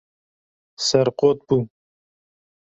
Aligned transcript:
Serqot 0.87 1.37
bû. 1.47 1.57